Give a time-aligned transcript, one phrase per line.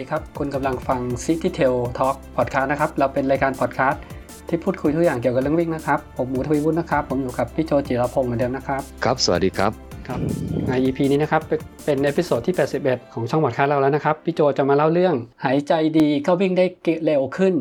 [0.00, 4.02] ดีครับ คุณกำลังฟัง City Trail Talk Podcast นะครับ เราเป็นรายการพอดแคสต์
[4.48, 9.72] ที่พูดคุยทุกอย่างเกี่ยวกับเรื่องวิ่งนะครับ ผมหมูทวีวุฒินะครับ ผมอยู่กับพี่โจจิรพงศ์เหมือนเดิมนะครับ ครับ สวัสดีครับ
[10.08, 10.20] ครับ
[10.68, 12.54] ใน EP นี้นะครับ เป็นเป็น episode ที่
[12.84, 16.66] 81 ของช่องพอดแคสต์เราแล้วนะครับ พี่โจจะมาเล่าเรื่อง หายใจดีก็วิ่งได้
[17.04, 17.54] เร็วขึ้น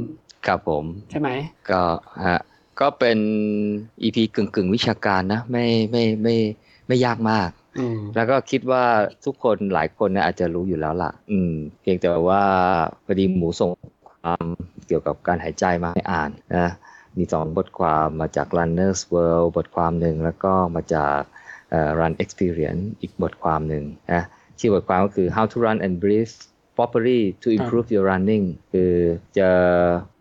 [0.47, 1.29] ครับผม ใช่ไหม
[1.69, 1.81] ก็
[2.27, 2.41] ฮะ
[2.79, 3.19] ก็เป็น
[4.01, 6.35] EP กึ่งกึ่งๆวิชาการนะ ไม่ไม่ไม่
[6.87, 7.68] ไม่ยากมากอืม
[8.15, 8.85] แล้วก็คิดว่า
[9.25, 12.43] ทุกคนหลายคนเนี่ยอาจจะรู้อยู่แล้วล่ะ อืม เพียงแต่ว่า
[13.05, 13.71] พอดีหมูส่ง
[14.09, 14.45] ความ
[14.87, 16.69] เกี่ยวกับการหายใจมาให้อ่านนะ
[17.17, 21.19] มีสองบทความมาจาก Runners World บทความหนึ่งแล้วก็มาจาก
[21.69, 24.23] เอ่อ Run Experience อีกบทความหนึ่งนะ
[24.59, 26.35] ชื่อบทความก็คือ How to Run and Breathe
[26.77, 28.93] properly to improve your running คือ
[29.37, 29.49] จะ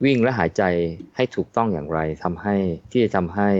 [0.04, 0.62] วิ่งและหายใจ
[1.16, 2.54] ให้ถูกต้องอย่างไรทำให้
[2.90, 3.50] ที่จะทำให้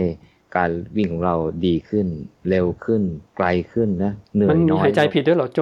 [0.55, 1.35] การวิ่งของเรา
[1.65, 2.07] ดีขึ้น
[2.49, 3.01] เร็วขึ้น
[3.37, 5.61] ไกลขึ้นนะเหนื่อมันยมีน้อยหายใจผิดด้วยเหรอโจ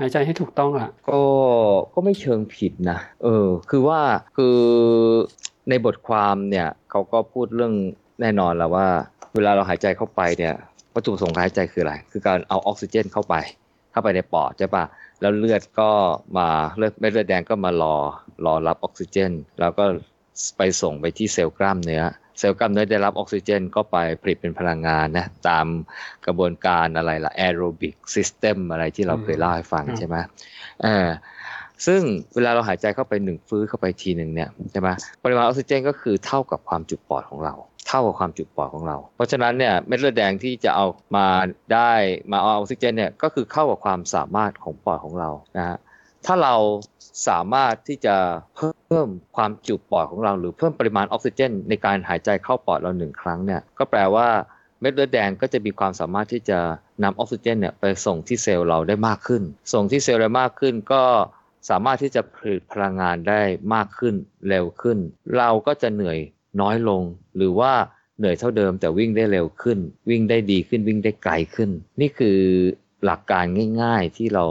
[0.00, 1.20] หายใจให้ถูกต้องล่ะ ก็
[1.94, 4.00] ก็ไม่เชิงผิดนะเออ คือว่า
[4.36, 4.58] คือ
[5.68, 7.74] ในบทความเนี่ยเขาก็พูดเรื่อง
[8.20, 8.86] แน่นอนแล้วว่า
[9.34, 10.54] เวลาเราหายใจเข้าไปเนี่ย
[10.94, 13.34] วัตถุประสงค์การหายใจคืออะไร คือการเอาออกซิเจนเข้าไป
[13.92, 14.84] เข้าไปในปอดใช่ปะ
[15.20, 15.90] แล้วเลือดก็
[16.38, 17.94] มาเลือดเม็ดเลือดแดงก็มารอ
[18.46, 19.84] รอรับออกซิเจน แล้วก็
[20.56, 22.02] ไปส่งไปที่เซลล์กล้ามเนื้อ
[22.38, 25.66] เซลล์กล้ามเนื้อได้รับออกซิเจนก็ไปผลิตเป็นพลังงานนะตาม
[26.26, 30.16] กระบวนการอะไรล่ะ aerobic system อะไรที่เราเคยเล่าให้ฟังอืมใช่ไหม
[30.82, 31.08] เออ
[31.86, 32.00] ซึ่ง
[32.34, 34.88] เวลาเราหายใจเข้าไปหนึ่งฟืดเข้าไปทีหนึ่งเนี่ยใช่ไหม
[35.24, 37.54] ปริมาณออกซิเจนก็คือเท่ากับความจุปอดของเรา
[37.88, 41.26] เท่ากับความจุปอดของเรา เพราะฉะนั้นเนี่ยเม็ดเลือดแดงที่จะเอามา
[41.72, 41.92] ได้
[42.30, 45.78] มาเอาออกซิเจนเนี่ยก็คือเท่ากับความสามารถของปอดของเรานะฮะ
[46.26, 46.54] ถ้าเรา
[47.28, 48.16] สามารถที่จะ
[48.56, 54.28] เพิ่มความจุปอดของเรา หรือเพิ่มปริมาณออกซิเจน ในการหายใจเข้าปอดเราหนึ่งครั้งเนี่ยก็แปลว่า
[54.80, 56.58] เม็ดเลือดแดงก็จะมีความสามารถที่จะ
[57.04, 61.02] นำออกซิเจนเนี่ยไปส่งที่เซลล์เราได้มากขึ้น ส่งที่เซลล์ได้มากขึ้นก็
[61.70, 63.40] สามารถที่จะผลิตพลังงานได้
[63.74, 64.14] มากขึ้น
[64.48, 64.98] เร็วขึ้น
[65.36, 66.18] เราก็จะเหนื่อย
[66.60, 67.02] น้อยลง
[67.36, 67.72] หรือว่า
[68.18, 69.78] เหนื่อยเท่าเดิมแต่วิ่งได้เร็วขึ้น
[70.10, 72.38] วิ่งได้ดีขึ้นวิ่งได้ไกลขึ้น นี่คือ
[73.04, 73.44] หลักการ
[73.82, 74.44] ง่าย ๆ ที่เรา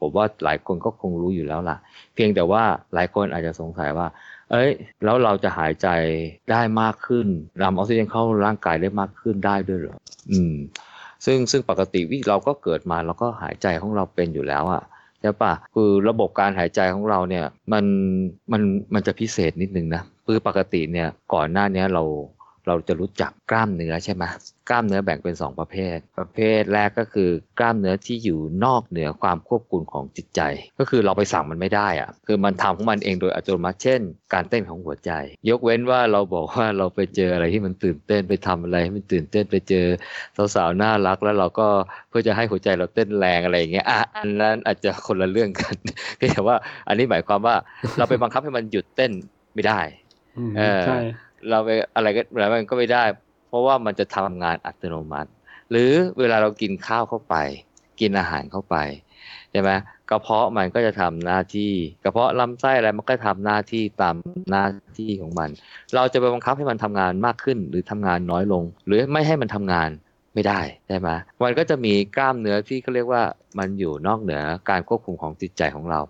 [0.00, 1.76] ผมว่าหลายคนก็คงรู้อยู่แล้วล่ะ
[2.14, 2.62] เพียงแต่ว่า
[2.94, 4.06] หลายคนอาจจะสงสัยว่า
[4.50, 4.70] เอ้ย
[5.04, 5.88] แล้วเราจะหายใจ
[6.50, 7.26] ได้มากขึ้น
[7.62, 9.98] นำออกซิเจนเข้าร่างกายได้มากขึ้นได้ด้วยเหรอ
[10.30, 10.54] อืม
[11.24, 14.82] ซึ่งซึ่งปกติวิเราก็เกิดมาเราก็หายใจของเราเป็นอยู่แล้วอะ
[15.20, 17.84] ใช่ปะคือระบบการหายใจของเราเนี่ยมัน
[18.52, 18.62] มัน
[18.94, 22.02] มันจะพิเศษนิดนึงนะคือปกติเนี่ยก่อนหน้านี้เรา
[22.66, 24.24] เราจะรู้จักกล้ามเนื้อใช่ไหม
[24.70, 30.40] กล้ามเนื้อแบ่งเป็น 2 ประเภท ประเภทแรกก็คือกล้ามเนื้อที่อยู่นอกเหนือความควบคุมของจิตใจ
[30.78, 34.00] ก็คือเราไปสั่งมันไม่ได้อะคือมันทำของมันเองโดยอัตโนมัติเช่น
[34.34, 35.10] การเต้นของหัวใจ
[35.48, 39.86] ยกเว้นว่าเราบอกว่าเราไปเจออะไรที่มันตื่นเต้นไปทำอะไรให้มันตื่นเต้นไปเจอ
[40.54, 41.68] สาวๆน่ารักแล้วเราก็
[42.08, 45.74] เพื่อจะให้หัวใจเราเต้นแรงอะไรอย่างเงี้ยอะอันนั้นอาจจะคนละเรื่องกัน
[46.18, 46.56] แต่ว่า
[46.88, 47.56] อันนี้หมายความว่า
[47.98, 49.12] เราไปบังคับให้มันหยุดเต้น
[49.54, 49.80] ไม่ได้
[50.38, 50.98] อืมเออใช่
[51.50, 53.25] เราไปอะไรก็อะไรมันก็ไม่ได้เพ
[53.56, 55.30] ราะว่ามันจะทำงานอัตโนมัติ
[55.70, 57.36] หรือเวลาเรากินข้าวเข้าไป
[58.00, 58.76] กินอาหารเข้าไป
[59.52, 59.70] ใช่ไหม
[60.10, 61.72] กระเพาะมันก็จะทำหน้าที่
[62.04, 64.14] กระเพาะลำไส้อะไรมันก็ทำหน้าที่ตาม
[64.50, 64.64] หน้า
[64.98, 65.50] ที่ของมัน
[65.94, 69.90] เราจะไปบังคับให้มันทำงานมากขึ้น หรือทำงานน้อยลง หรือไม่ให้มันทำงาน
[70.34, 71.08] ไม่ได้ใช่ไหม
[71.44, 73.22] มันก็จะมีกล้ามเนื้อที่เขาเรียกว่า
[73.58, 76.00] มันอยู่นอกเหนือการควบคุมของจิตใจของเรา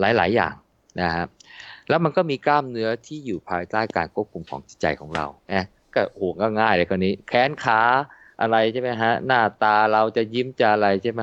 [0.00, 0.54] หลาย ๆ อย่าง
[1.00, 1.28] นะครับ
[1.88, 7.80] แล้วมันก็มีกล้ามเนื้อที่อยู่ภายใต้การควบคุมของจิตใจของเรานะ ก็โอ้ก็ง่ายเลยคนนี้ แขนขา
[8.40, 11.20] อะไรใช่ไหมฮะ หน้าตาเราจะยิ้มจะอะไรใช่ไหม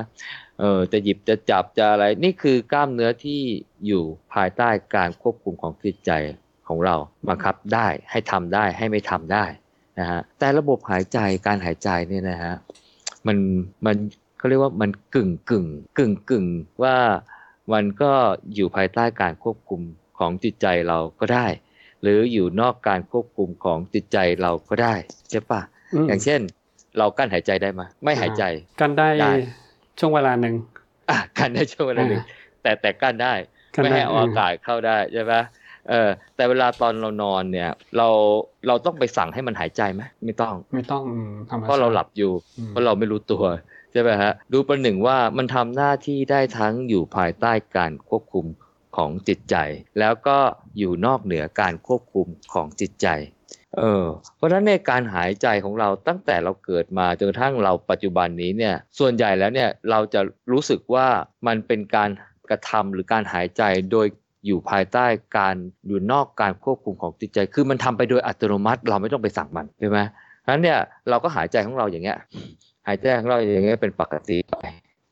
[0.60, 3.40] เออจะหยิบจะจับจะอะไร นี่คือกล้ามเนื้อที่
[3.86, 4.02] อยู่
[4.34, 6.10] ภายใต้การควบคุมของจิตใจ
[6.68, 6.96] ของเรา
[7.28, 9.44] บังคับได้ให้ทำได้ให้ไม่ทำได้
[9.98, 12.54] นะฮะแต่ระบบหายใจการหายใจเนี่ยนะฮะ
[13.26, 13.38] มัน
[13.86, 13.96] มัน
[14.38, 15.66] เขาเรียกว่ามันกึ่งกึ่ง
[15.98, 16.46] กึ่งกึ่ง
[16.82, 16.96] ว่า
[17.72, 18.12] มันก็
[18.54, 19.80] อยู่ภายใต้การควบคุม
[20.18, 21.46] ของจิตใจเราก็ได้
[22.02, 24.94] หรืออยู่นอกการควบคุมของจิตใจเราก็ได้
[25.30, 25.60] ใช่ปะ
[26.04, 26.40] มอย่างเช่น
[26.98, 28.42] เรากั้นหายใจได้ไหมไม่หายใจ
[28.80, 29.32] กันได้ได้
[29.98, 30.54] ช่วงเวลาหนึ่ง
[31.10, 32.22] อะกั้นได้ช่วงเวลาหนึ่ง
[32.62, 33.34] แต่แต่กั้นได้
[33.74, 35.34] กันไม่ได้ให้เอาอากาศเข้าได้ใช่ไหม
[35.90, 38.08] เออแต่เวลาตอนเรานอนเนี่ย เรา
[38.66, 43.44] เราต้องไปสั่งให้มันหายใจไหมไม่ต้อง ไม่ต้องอืมธรรมชาติเพราะเราหลับอยู่อืมเพราะเราไม่รู้ตัว
[43.92, 48.46] ใช่ไหมฮะดูประหนึ่งว่ามันทำหน้าที่ได้ทั้งอยู่ภายใต้การควบคุม
[48.96, 49.56] ของจิตใจ
[49.98, 50.38] แล้วก็
[50.78, 53.08] อยู่นอกเหนือการควบคุมของจิตใจ
[53.76, 54.04] เออ
[54.36, 60.20] เพราะฉะนั้นในการหายใจของเราตั้งแต่เราเกิดมาจนกระทั่งเราปัจจุบันนี้เนี่ย ส่วนใหญ่แล้วเนี่ยเราจะ
[60.52, 61.06] รู้สึกว่า
[61.46, 62.10] มันเป็นการ
[62.50, 63.62] กระทำหรือการหายใจ
[63.92, 64.06] โดย
[64.46, 65.06] อยู่ภายใต้
[65.38, 65.54] การ
[65.86, 69.98] อยู่นอกการควบคุมของจิตใจ คือมันทำไปโดยอัตโนมัติเราไม่ต้องไปสั่งมันใช่ไหม
[70.42, 70.78] เพราะฉะนั้นเนี่ย
[71.10, 72.18] เราก็หายใจของเราอย่างเงี้ย
[72.86, 74.56] หายใจของเราอย่างเงี้ยเป็นปกติไป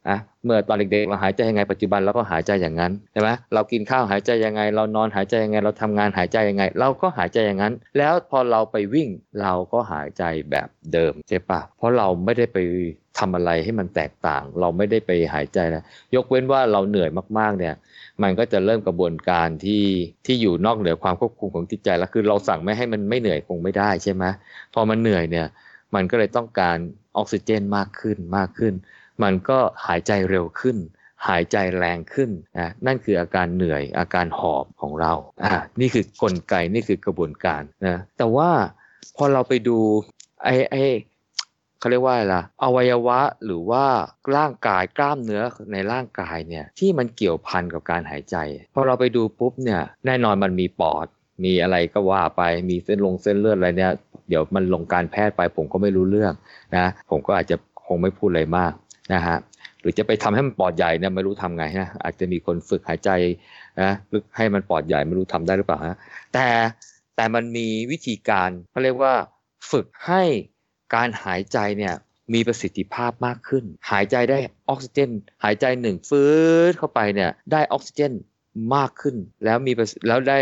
[0.08, 9.08] นะเมื่อตอนเด็กๆเราหายใจยังไงปัจจุบันเราก็หายใจอย่างนั้นใช่ไหมเรากินข้าวหายใจยังไง เรานอนหายใจยังไง เราทำงานหายใจยังไง เราก็หายใจอย่างนั้น แล้วพอเราไปวิ่ง
[9.42, 12.58] เราก็หายใจแบบเดิมใช่ปะเพราะเราไม่ได้ไป
[13.18, 15.82] ทำอะไรให้มันแตกต่าง เราไม่ได้ไปหายใจแล้ว
[16.14, 17.74] ยกเว้นว่าเราเหนื่อยมากๆเนี่ย
[18.22, 19.84] มันก็จะเริ่มกระบวนการที่
[20.26, 24.24] ที่อยู่นอกเหนือความควบคุมของจิตใจแล้วคือเราสั่งไม่ให้มันไม่เหนื่อยคงไม่ได้ใช่ไหม
[24.74, 25.46] พอมันเหนื่อยเนี่ย
[25.94, 26.78] มันก็เลยต้องการ
[27.16, 28.74] ออกซิเจนมากขึ้นมากขึ้น
[29.22, 30.76] มันก็หายใจเร็วขึ้น
[31.28, 35.12] หายใจแรงขึ้นนะนั่นคืออาการเหนื่อยอาการหอบของเรา
[35.44, 38.50] อ่านี่คือกลไกนี่คือกระบวนการนะแต่ว่า
[39.16, 39.78] พอเราไปดู
[40.44, 40.82] ไอ้ไอ้
[41.78, 43.84] เขาเรียกว่าอะไรล่ะอวัยวะหรือว่า
[44.36, 45.42] ร่างกายกล้ามเนื้อ
[45.72, 48.36] ในร่างกายเนี่ยที่มันเกี่ยวพันกับการหายใจ
[48.74, 51.06] พอเราไปดูปุ๊บเนี่ยแน่นอนมันมีปอด
[51.44, 53.92] มีอะไรก็ว่าไปมีเส้นลงเส้นเลือดอะไรเนี่ย
[54.28, 56.32] เดี๋ยวมันลงการแพทย์ไปผมก็ไม่รู้เรื่อง
[56.76, 58.72] นะผมก็อาจจะคงไม่พูดอะไรมาก
[59.14, 59.38] นะฮะ
[59.80, 63.10] หรือจะไปทำให้มันปอดใหญ่เนี่ยไม่รู้ทำไงนะอาจจะมีคนฝึกหายใจ
[63.82, 65.96] นะลึกให้มันปอดใหญ่ไม่รู้ทำได้หรือเปล่าฮะ
[66.34, 66.48] แต่
[67.16, 69.14] แต่มันมีวิธีการเขาเรียกว่า
[69.70, 70.22] ฝึกให้
[70.94, 71.94] การหายใจเนี่ย
[72.34, 74.38] มีประสิทธิภาพมากขึ้น หายใจได้
[74.68, 75.10] ออกซิเจน
[75.44, 76.32] หายใจหนึ่งฟื้
[76.68, 78.12] นเข้าไปเนี่ยได้ออกซิเจน
[78.76, 79.72] มากขึ้น แล้วมี
[80.08, 80.40] แล้วได้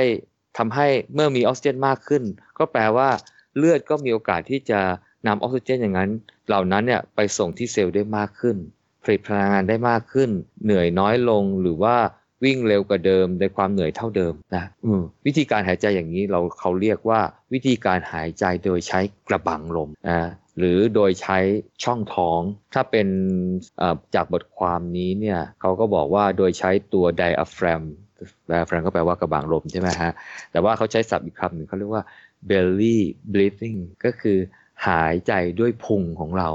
[0.59, 2.23] ทำให้เมื่อมีออกซิเจนมากขึ้น
[2.59, 3.09] ก็แปลว่า
[3.57, 4.81] เลือดก็มีโอกาสที่จะ
[5.27, 6.11] นำออกซิเจนอย่างนั้น
[6.49, 8.57] เหล่านั้นเนี่ยไปส่งที่เซลล์ได้มากขึ้น
[9.03, 10.31] ผลิตพลังงานได้มากขึ้น
[10.65, 11.97] เหนื่อยน้อยลงหรือว่า
[12.45, 14.65] วิ่งเร็วกว่าเดิมในความเหนื่อยเท่าเดิมนะ
[15.27, 17.21] วิธีการหายใจอย่างนี้เราเขาเรียกว่า
[17.53, 20.21] วิธีการหายใจโดยใช้กระบังลมนะ
[20.59, 21.39] หรือโดยใช้
[21.85, 22.41] ช่องท้อง
[22.75, 23.09] ถ้าเป็น
[24.15, 27.83] จากบทความนี้เนี่ยเขาก็บอกว่าโดยใช้ตัวไดอะแฟรม
[28.49, 30.13] ไดอะแฟรมก็แปลว่ากระบังลมใช่ไหมฮะ
[30.53, 32.03] แต่ว่าเขาใช้ศัพท์อีกคำหนึ่งเขาเรียกว่า
[32.51, 32.99] belly
[33.33, 34.39] breathing ก็คือ
[34.89, 36.49] หายใจด้วยพุงของเรา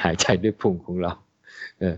[0.00, 1.12] หายใจด้วยพุงของเรา
[1.80, 1.96] เออ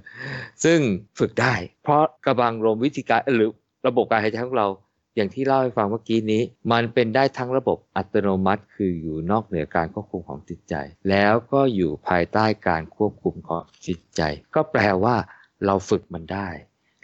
[0.65, 0.79] ซึ่ง
[1.19, 3.51] ฝึกได้ เพราะกระบังลมวิธีการหรือ
[3.87, 4.69] ระบบการหายใจของเรา
[5.17, 6.43] อย่างที่เล่าให้ฟังเมื่อกี้นี้
[6.73, 10.75] มันเป็นได้ทั้งระบบอัตโนมัติ คืออยู่นอกเหนือการควบคุมของจิตใจ
[11.11, 14.23] แล้วก็อยู่ภายใต้การควบคุมของจิตใจ
[14.55, 15.17] ก็แปลว่า
[15.67, 16.49] เราฝึกมันได้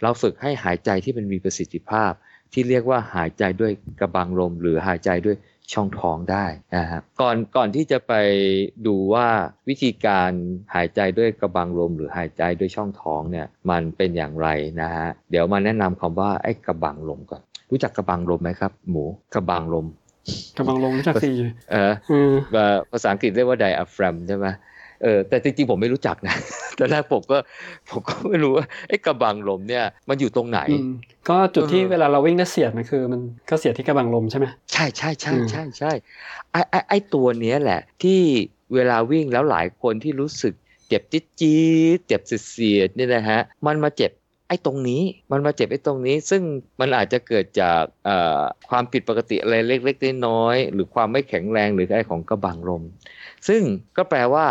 [0.01, 2.11] เราฝึกให้หายใจที่มันมีประสิทธิภาพ
[2.53, 5.37] ที่เรียกว่าหายใจด้วยกระบังลม หรือหายใจด้วย
[5.73, 6.45] ช่องท้องได้
[6.77, 8.13] นะครับก่อนก่อนที่จะไป
[8.87, 9.27] ดูว่า
[9.69, 10.31] วิธีการ
[10.75, 14.47] หายใจด้วยกระบังลมหรือหายใจด้วยช่องท้องเนี่ยมันเป็นอย่างไร
[14.81, 19.85] นะฮะเดี๋ยวมาแนะนำคำว่าไอ้กระบังลมก่อนรู้จักกระบังลมไหมครับ หมูกระบังลม
[20.57, 21.29] กระบังลมรู้จักสิ
[21.71, 21.91] เออ
[22.91, 24.47] ภาษาอังกฤษเรียกว่าไดอะแฟรมใช่ไหม
[25.03, 26.35] เออแต่จริงๆผมไม่รู้จักนะ
[26.79, 27.37] ตอนแรกผมก็
[27.89, 30.59] ผมก็ไม่รู้ว่าไอ้กระบังลมเนี่ยมันอยู่ตรงไหน
[31.29, 35.91] ก็จุดที่เวลาเราวิ่งได้เสียดมันคือ มันก็เสียดที่กระบังลมใช่ไหมใช่ใช่ใช่ใช่ใช่
[36.51, 38.19] ไอ้ไอ้ไอ้ตัวเนี้ยแหละ ที่
[38.73, 40.53] เวลาวิ่งแล้วหลายคนที่รู้สึก
[40.87, 41.63] เจ็บจี๊ดจี๊
[41.95, 44.11] ดเจ็บเสียดเนี่ยนะฮะมันมาเจ็บ
[44.47, 45.01] ไอ้ตรงนี้
[45.31, 46.41] มันมาเจ็บไอ้ตรงนี้ ซึ่ง
[46.79, 47.81] มันอาจจะเกิดจาก
[48.69, 52.83] ความผิดปกติอะไรเล็กๆน้อยๆหรือความไม่แข็งแรงหรือไอ้ของกระบังลม
[53.47, 53.61] ซึ่ง
[53.97, 54.45] ก็แปลว่า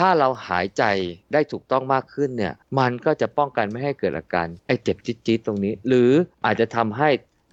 [0.00, 0.84] ถ้าเราหายใจ
[1.32, 6.10] ได้ถูกต้องมากขึ้นเนี่ย มันก็จะป้องกันไม่ให้เกิดอาการไอ้เจ็บจี๊ดๆตรงนี้ หรือ
[6.46, 7.08] อาจจะทำให้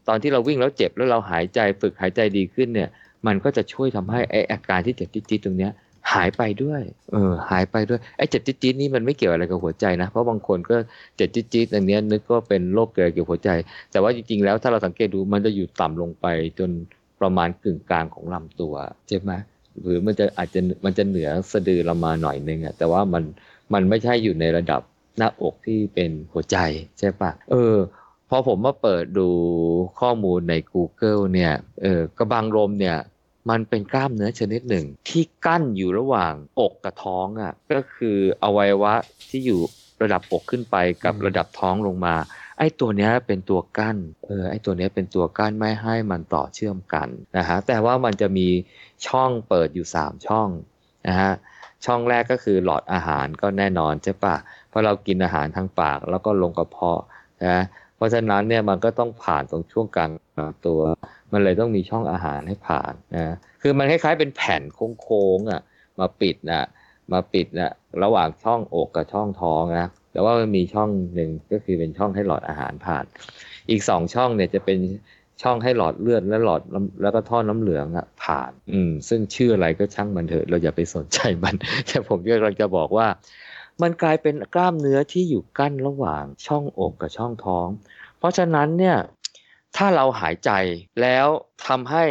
[0.08, 2.90] ตอนที่เราวิ่งแล้วเจ็บแล้วเราหายใจฝึกหายใจดีขึ้นเนี่ย
[3.28, 5.72] มันก็จะช่วยทำให้ไอ้อาการที่เจ็บจี๊ดๆตรงเนี้ย
[6.14, 10.76] หายไปด้วย เออ หายไปด้วย ไอ้เจ็บจี๊ดนี่มันไม่เกี่ยวอะไรกับหัวใจนะ เพราะบางคนก็
[11.16, 13.50] เจ็บจี๊ดๆอันนี้นึกว่าเป็นโรคเกี่ยวกับหัวใจ
[13.92, 16.26] แต่ว่าจริงๆ แล้วถ้าเราสังเกตดูมันจะอยู่ต่ำลงไป
[16.60, 16.70] จน
[17.22, 18.74] ประมาณกึ่งกลางของลำตัว
[19.08, 19.32] ใช่ไหม
[19.84, 23.24] หรือมันจะอาจจะมันจะเหนือสะดือเรามาหน่อยนึงอะแต่ว่ามัน
[23.74, 24.82] มันไม่ใช่อยู่ในระดับ
[25.18, 26.58] หน้าอกที่เป็นหัวใจ
[27.00, 27.76] ใช่ปะเออ
[28.30, 29.30] พอผมมาเปิดดู
[30.00, 32.98] ข้อมูลใน Google เนี่ยเออกระบังลมเนี่ย
[33.50, 38.94] มันเป็นกล้ามเนื้อชนิดหนึ่ง ที่กั้นอยู่ระหว่างอกกับท้องอะ่ะก็คืออวัยวะ
[39.30, 39.60] ที่อยู่
[40.02, 42.16] ระดับอกขึ้นไปกับระดับท้องลงมา
[42.60, 48.48] ไอ้ตัวนี้เป็นตัวกั้นเออไอ้ตัวนี้เป็นตัวกั้นไม่ให้มันต่อเชื่อมกันนะฮะแต่ว่ามันจะมี
[49.08, 50.50] ช่องเปิดอยู่ 3 ช่อง
[51.08, 51.32] นะฮะ
[51.86, 54.36] ช่องแรกก็คือหลอดอาหารก็แน่นอนใช่ปะ
[54.70, 57.02] เพราะเรากินอาหารทางปากแล้วก็ลงกระเพาะ
[57.46, 57.58] นะ
[57.96, 60.12] เพราะฉะนั้นเนี่ยมันก็ต้องผ่านตรงช่วงกลาง
[60.66, 60.80] ตัว
[61.32, 64.62] มันเลยต้องมีช่องอาหารให้ผ่านนะคือมันคล้ายๆเป็นแผ่น
[65.02, 65.62] โค้งๆอะ
[66.00, 66.68] มาปิดนะ
[67.12, 67.72] มาปิดนะ
[68.04, 73.06] ระหว่างช่องอกกับช่องท้องนะ แต่ว่ามันมีช่องหนึ่งก็คือเป็นช่องให้หลอดอาหารผ่าน
[73.70, 74.78] อีกสองช่องเนี่ยจะเป็น
[75.42, 76.62] ช่องให้หลอดเลือดและหลอด
[77.02, 81.56] แล้วก็ท่อน้ำเหลืองอะผ่าน อืม ซึ่งชื่ออะไรก็ช่างมันเถอะ เราอย่าไปสนใจมัน
[81.88, 83.08] แต่ผมกำลังจะบอกว่า
[83.82, 87.68] มันกลายเป็นกล้ามเนื้อที่อยู่กั้นระหว่างช่องอกกับช่องท้อง
[88.18, 88.98] เพราะฉะนั้นเนี่ย
[89.78, 90.52] ถ้าเราหายใจ
[91.02, 91.28] แล้ว
[91.68, 92.04] ทำให้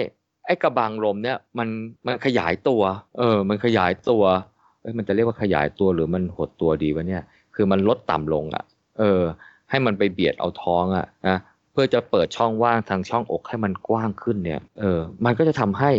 [0.47, 1.69] ไอ้กระบังลมเนี่ยมัน
[2.07, 2.83] มันขยายตัว
[3.19, 4.25] เออ มันขยายตัว
[4.99, 7.23] มันจะเรียกว่าขยายตัวหรือมันหดตัวดีวะเนี่ย
[7.57, 8.65] คือมันลดต่ำลงอะ่ะ
[8.99, 9.23] เออ
[9.71, 11.39] ให้มันไปเบียดเอาท้องอะ่ะนะ
[11.73, 15.91] เพื่อจะเปิดช่องว่างทางช่องอกให้มันกว้างขึ้นเนี่ย เออ มันก็จะทำให้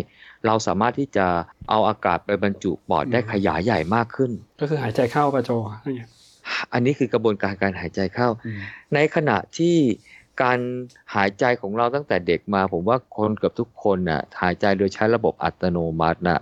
[0.45, 1.25] เราสามารถที่จะ
[1.69, 6.09] เอาอากาศไปบรรจุปอดได้ขยายใหญ่มากขึ้น ก็คือหายใจเข้าประโจอะไรเงี้ย
[6.73, 8.59] อันนี้คือกระบวนการการหายใจเข้าอืม
[8.93, 9.75] ในขณะที่
[10.41, 10.59] การ
[11.15, 16.39] หายใจของเราตั้งแต่เด็กมา ผมว่าคนเกือบทุกคนน่ะหายใจโดยใช้ระบบอัตโนมัติน่ะ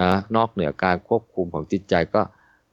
[0.00, 2.22] อ่านอกเหนือการควบคุมของจิตใจก็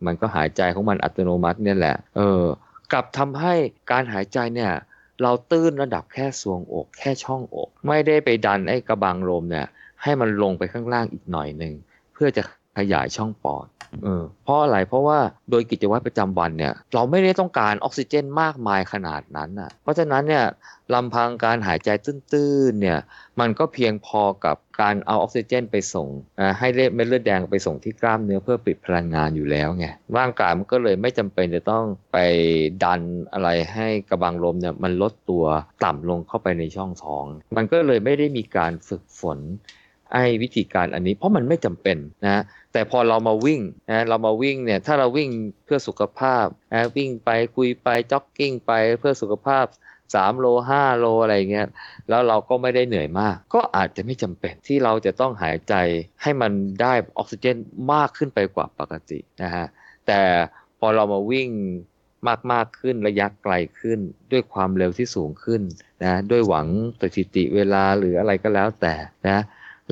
[0.05, 2.43] มันก็หายใจของมันอัตโนมัติเนี่ยแหละ เออ
[2.91, 3.53] กลับทำให้
[3.91, 4.71] การหายใจเนี่ย
[5.21, 9.67] เราตื้นระดับแค่สวงอกแค่ช่องอก ไม่ได้ไปดันไอ้กระบังลมเนี่ย
[10.03, 11.73] ให้มันลงไปข้างล่างอีกหน่อยหนึ่ง
[12.13, 12.43] เพื่อจะ
[12.79, 13.67] ขยายช่องปอด
[14.03, 15.19] เออเพราะอะไรเพราะว่า
[15.51, 20.45] โดยกิจวัตรประจำวันเนี่ย เราไม่ได้ต้องการออกซิเจนมากมายขนาดนั้นอะ เพราะฉะนั้นเนี่ย
[20.93, 22.99] ลำพังการหายใจตื้นๆเนี่ย
[23.39, 26.07] มันก็เพียงพอกับการเอาออกซิเจนไปส่ง
[26.39, 29.85] อ่าให้เม็ดเลือดแดงไปส่งที่กล้ามเนื้อเพื่อปิดพลังงานอยู่แล้วไง
[30.17, 32.17] ร่างกายมันก็เลยไม่จำเป็นจะต้องไป
[32.83, 33.01] ดัน
[33.33, 35.45] อะไรให้กระบังลมเนี่ยมันลดตัว
[35.83, 37.25] ต่ำลงเข้าไปในช่องท้อง
[37.57, 39.39] มันก็เลยไม่ได้มีการฝึกฝน
[40.13, 43.61] ไอ้วิธีการอันนี้เพราะมันไม่จำเป็นนะแต่พอเรามาวิ่ง
[43.91, 45.29] นะเรามาวิ่งเนี่ยถ้าเราวิ่ง
[45.65, 49.65] เพื่อสุขภาพนะวิ่งไปคุยไปจ็อกกิ้งไปเพื่อสุขภาพ
[50.03, 51.67] 3โล5โลอะไรเงี้ย
[52.09, 55.73] แล้วเราก็ไม่ได้เหนื่อยมาก ก็อาจจะไม่จำเป็นที่เราจะต้องหายใจ
[56.21, 56.51] ให้มัน
[56.81, 57.57] ได้ออกซิเจน
[57.93, 59.65] มากขึ้นไปกว่าปกตินะฮะ
[60.07, 60.21] แต่
[60.79, 61.49] พอเรามาวิ่ง
[62.27, 63.99] มากมากๆขึ้นระยะไกลขึ้น
[64.31, 65.61] ด้วยความเร็วที่สูงขึ้น
[66.03, 66.67] นะด้วยหวัง
[67.01, 68.95] สถิติเวลาหรืออะไรก็แล้วแต่
[69.29, 69.39] นะ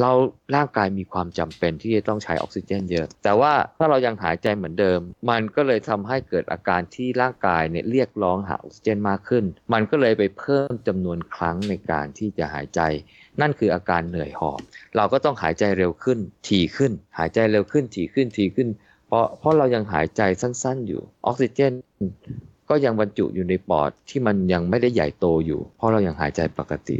[0.01, 0.11] เรา
[0.55, 4.99] ร่างกายมีความจำเป็นที่จะต้องใช้ออกซิเจนเยอะ แต่ว่าถ้าเรายังหายใจเหมือนเดิม
[5.29, 12.81] มันก็เลยทำให้เกิดอาการที่ร่างกายเนี่ยเรียกร้องหาออกซิเจนมากขึ้น มันก็เลยไปเพิ่มจำนวนครั้งในการที่จะหายใจ
[13.41, 14.59] นั่นคืออาการเหนื่อยหอบ
[14.95, 18.67] เราก็ต้องหายใจเร็วขึ้น ถี่ขึ้น หายใจเร็วขึ้น ถี่ขึ้น ถี่ขึ้น
[19.07, 21.73] เพราะเพราะเรายังหายใจสั้นๆ อยู่ ออกซิเจน
[22.69, 26.97] ก็ยังบรรจุอยู่ในปอดที่มันยังไม่ได้ใหญ่โตอยู่ เพราะเรายังหายใจปกติ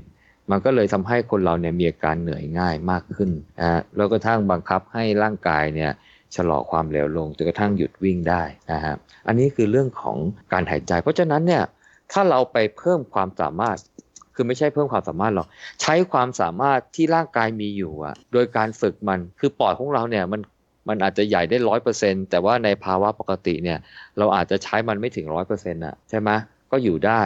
[0.52, 5.92] มันก็เลยทำให้คนเราเนี่ยมีอาการเหนื่อยง่ายมากขึ้นนะฮะแล้วกระทั่งบังคับให้ร่างกายเนี่ย
[6.36, 8.96] ชะลอความเร็วลงจนกระทั่งหยุดวิ่งได้นะฮะ
[9.28, 10.18] อันนี้คือเรื่องของ
[10.54, 11.64] การหายใจ เพราะฉะนั้นเนี่ย
[12.12, 13.78] ถ้าเราไปเพิ่มความสามารถ
[14.36, 15.48] คือไม่ใช่เพิ่มความสามารถหรอก
[15.82, 20.42] ใช้ความสามารถที่ร่างกายมีอยู่อะโดยการฝึกมันคือปอดของเราเนี่ยมัน
[20.88, 23.78] มันอาจจะใหญ่ได้ร้อยเปอร์เซ็นแต่ว่าในภาวะปกติเนี่ย
[24.18, 26.30] เราอาจจะใช้มันไม่ถึงร้อยเปอร์เซ็นต์อะใช่ไหม
[26.72, 27.22] ก็อยู่ได้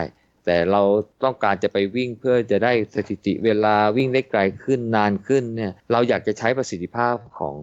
[0.45, 0.81] แต่เรา
[1.23, 7.55] ต้องการจะไปวิ่งเพื่อจะได้สถิติเวลาวิ่งได้ไกลขึ้นนานขึ้นเนี่ยเราอยากจะใช้ประสิทธิภาพของ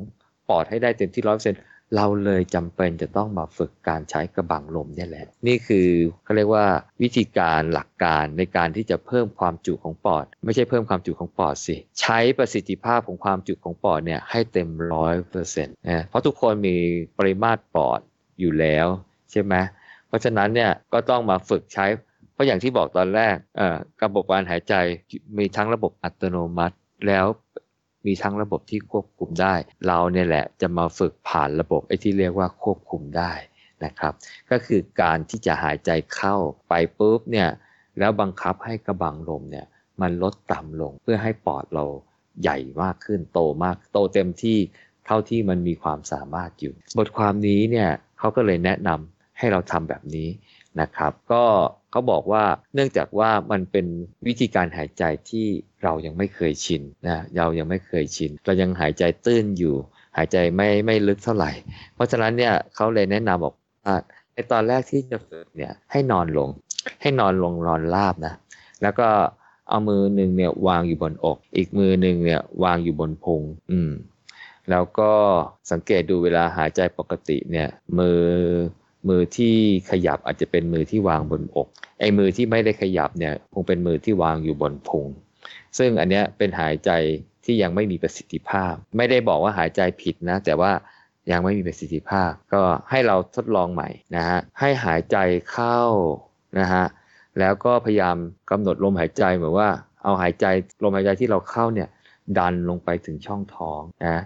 [0.49, 1.63] ปอดให้ได้เต็มที่ร้อยเปอร์เซ็นต์
[1.97, 5.89] เราเลยจำเป็นจะต้องมาฝึกการใช้กระบังลมนี่แหละ นี่คือ
[6.25, 6.67] เขาเรียกว่า
[7.03, 16.77] วิธีการหลักการในการที่จะเพิ่มความจุของปอด ไม่ใช่เพิ่มความจุของปอดสิ ใช้ประสิทธิภาพของความจุของปอดเนี่ยให้เต็มร้อยเปอร์เซ็นต์นะเพราะทุกคนมี
[17.19, 18.01] ปริมาตรปอด
[18.41, 18.87] อยู่แล้ว
[19.31, 19.55] ใช่ไหม
[20.09, 21.87] เพราะฉะนั้นเนี่ยก็ต้องมาฝึกใช้
[22.39, 23.37] ราะอย่างที่บอกตอนแรก
[24.05, 24.75] ระบบการหายใจ
[25.39, 26.77] มีทั้งระบบอัตโนมัติ
[27.07, 27.27] แล้ว
[28.07, 29.55] มีทั้งระบบที่ควบคุมได้
[29.87, 33.33] เราเนี่ยแหละจะมาฝึกผ่านระบบไอ้ที่เรียกว่าควบคุมได้
[33.85, 34.13] นะครับ
[34.51, 36.37] ก็คือการที่จะหายใจเข้า
[36.69, 37.49] ไปปุ๊บเนี่ย
[37.99, 39.67] แล้วบังคับให้กระบังลมเนี่ย
[40.01, 41.85] มันลดต่ำลงเพื่อให้ปอดเรา
[42.43, 44.59] ใหญ่มากขึ้นโตมากโตเต็มที่
[45.07, 50.29] เท่าที่มันมีความสามารถอยู่ บทความนี้เนี่ยเขาก็เลยแนะนำให้เราทำแบบนี้
[50.81, 51.45] นะครับ ก็
[51.91, 52.45] เขาบอกว่า
[52.75, 53.87] เนื่องจากว่ามันเป็น
[54.27, 55.47] วิธีการหายใจที่
[55.83, 59.75] เรายังไม่เคยชินนะเรายังไม่เคยชิน เรายังหายใจตื้นอยู่
[60.17, 61.51] หายใจไม่ไม่ลึกเท่าไหร่
[61.95, 63.95] เพราะฉะนั้นเนี่ยเขาเลยแนะนำบอกว่า
[64.35, 66.49] ในตอนแรกที่จะฝึกเนี่ยให้นอนลง
[67.01, 68.35] ให้นอนลงนอนราบนะ
[68.83, 69.09] แล้วก็
[69.69, 73.91] เอามือหนึ่งเนี่ยวางอยู่บนอก อีกมือหนึ่งเนี่ยวางอยู่บนพุงอืม
[74.71, 75.13] แล้วก็
[75.71, 78.21] สังเกตดูเวลาหายใจปกติเนี่ยมือ
[79.09, 79.55] มือที่
[79.91, 81.67] ขยับอาจจะเป็นมือที่วางบนอก
[82.01, 85.07] ไอ้มือที่ไม่ได้ขยับเนี่ยคงเป็นมือที่วางอยู่บนพุง
[85.79, 86.91] ซึ่งอันเนี้ยเป็นหายใจ
[87.45, 90.73] ที่ยังไม่มีประสิทธิภาพ ไม่ได้บอกว่าหายใจผิดนะ แต่ว่า
[91.31, 95.17] ยังไม่มีประสิทธิภาพ ก็ให้เราทดลองใหม่นะฮะ ให้หายใจ
[95.51, 95.81] เข้า
[96.59, 96.85] นะฮะ
[97.39, 98.17] แล้วก็พยายาม
[98.51, 99.69] กำหนดลมหายใจเหมือนว่า
[100.03, 100.47] เอาหายใจ
[100.83, 101.89] ลมหายใจที่เราเข้าเนี่ย
[102.39, 104.23] ดันลงไปถึงช่องท้องนะ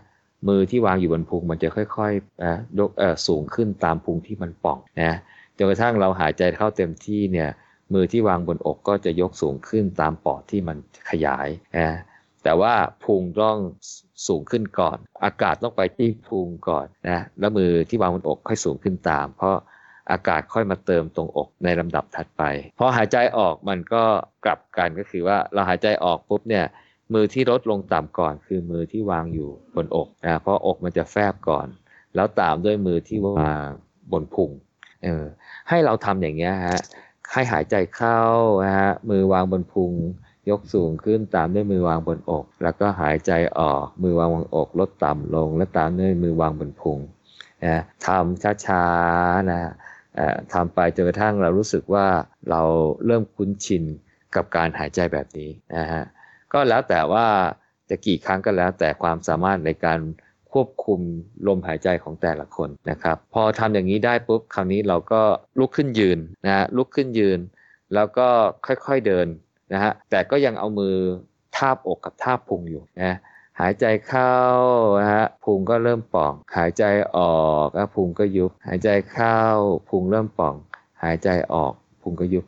[0.48, 5.16] มือที่วางอยู่บนพุงมันจะค่อยๆนะยกเออสูงขึ้นตามพุงที่มันป่องนะ
[5.56, 7.50] จนกระทั่งเราหายใจเข้าเต็มที่เนี่ย
[7.92, 10.76] มือที่วางบนอกก็จะยกสูงขึ้นตามปอดที่มัน
[11.10, 11.90] ขยายนะ
[12.44, 13.58] แต่ว่าพุงต้อง
[14.28, 19.56] สูงขึ้นก่อน อากาศต้องไปที่พุงก่อนนะแล้วมือที่วางบนอกค่อยสูงขึ้นตาม เพราะ
[20.10, 22.42] อากาศค่อยมาเติมตรงอกในลำดับถัดไป
[22.78, 24.04] พอหายใจออกมันก็
[24.44, 26.64] กลับกันก็คือว่าเราหายใจออกปุ๊บเนี่ย
[27.14, 31.66] มือที่ลดลงต่ำก่อน คือมือที่วางอยู่บนอกนะเพราะอกมันจะแฟบก่อน
[32.14, 33.68] แล้วตามด้วยมือที่วาง
[34.12, 34.50] บนพุง
[35.04, 35.24] เออ
[35.68, 36.78] ให้เราทำอย่างเงี้ยฮะ
[37.32, 38.20] ให้หายใจเข้า
[38.66, 39.92] นะฮะมือวางบนพุง
[40.50, 46.98] ยกสูงขึ้นตามด้วยมือวางบนอก แล้วก็หายใจออกมือวางบนอก ลดต่ำลง และตามด้วยมือวางบนพุง
[47.64, 49.60] นะทำช้าๆนะ
[50.52, 52.06] ทำไปจนกระทั่งเรารู้สึกว่า
[52.50, 52.62] เรา
[53.06, 53.84] เริ่มคุ้นชิน
[54.34, 56.02] กับการหายใจแบบนี้นะฮะ
[56.52, 57.26] ก็แล้วแต่ว่า
[57.90, 60.00] จะกี่ครั้งก็แล้วแต่ความสามารถในการ
[60.52, 61.00] ควบคุม
[61.46, 65.22] ลมหายใจของแต่ละคนนะครับ พอทำอย่างนี้ได้ปุ๊บคราวนี้เราก็
[65.58, 67.38] ลุกขึ้นยืนนะลุกขึ้นยืน
[67.94, 68.28] แล้วก็
[68.66, 69.26] ค่อยๆเดิน
[69.72, 70.94] นะฮะแต่ก็ยังเอามือ
[71.56, 73.16] ทาบอกกับทาบพุงอยู่นะ
[73.60, 74.36] หายใจเข้า
[75.00, 76.84] นะฮะพุงก็เริ่มป่อง หายใจ
[77.16, 79.38] ออกพุงก็ยุบ หายใจเข้า
[79.88, 80.54] พุงเริ่มป่อง
[81.02, 82.44] หายใจออกพุงก็ยุบ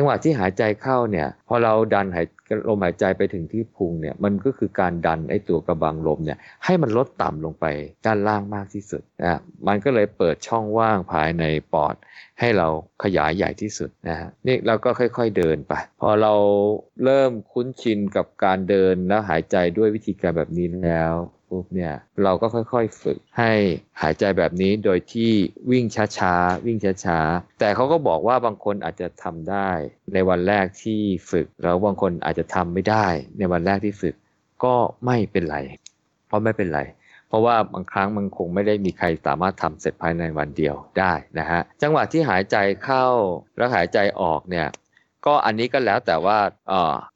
[0.00, 2.26] จังหวะที่หายใจเข้าเนี่ยพอเราดันหาย
[2.68, 7.64] ลมหายใจไปถึงที่พุงเนี่ยมันก็คือการดันไอ้ตัวกระบังลมเนี่ยให้มันลดต่ำลงไป
[8.06, 11.94] ด้านล่างมากที่สุดนะมันก็เลยเปิดช่องว่างภายในปอด
[12.40, 12.68] ให้เรา
[13.02, 16.34] ขยายใหญ่ที่สุดนะฮะนี่เราก็ค่อยๆเดินไป พอเรา
[17.04, 21.14] เริ่มคุ้นชินกับการเดินแล้วหายใจด้วยวิธีการแบบนี้แล้ว
[21.48, 23.52] ปุ๊บเนี่ยเราก็ค่อยๆฝึกให้
[24.02, 25.32] หายใจแบบนี้โดยที่
[25.70, 25.84] วิ่ง
[26.18, 29.70] ช้าๆวิ่งช้าๆ แต่เขาก็บอกว่าบางคนอาจจะทำได้
[30.14, 31.00] ในวันแรกที่
[31.30, 33.06] ฝึก แล้วบางคนอาจจะทำไม่ได้
[33.38, 34.14] ในวันแรกที่ฝึก
[34.64, 34.74] ก็
[35.06, 35.58] ไม่เป็นไร
[36.26, 36.80] เพราะไม่เป็นไร
[37.28, 43.06] เพราะว่าบางครั้งมันคงไม่ได้มีใครสามารถทำเสร็จภายในวันเดียวได้นะฮะจังหวะที่หายใจเข้า
[43.56, 44.66] แล้วหายใจออกเนี่ย
[45.26, 46.38] ก็อันนี้ก็แล้วแต่ว่า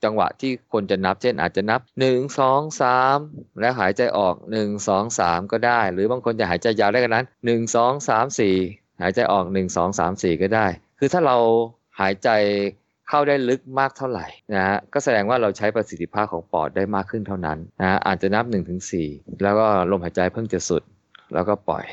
[0.05, 9.45] จังหวะที่คนจะนับเช่นอาจจะนับ 1 2 3 แล้วหายใจออก 1 2 3 ก็ได้ หรือบางคนจะหายใจยาวได้กันนั้น 1 2 3 4 หายใจออก
[9.53, 10.67] 1 2 3 4 ก็ได้
[10.99, 11.37] คือถ้าเรา
[12.01, 12.29] หายใจ
[13.09, 20.83] เข้าได้ลึกมากเท่าไหร่นะฮะก็แสดงว่าเราใช้ประสิทธิภาพของปอดได้มากขึ้นเท่านั้นนะฮะอาจจะนับ 1-4ถึงแล้วก็ลมหายใจเพิ่งจะสุด
[21.35, 21.85] แล้วก็ปล่อย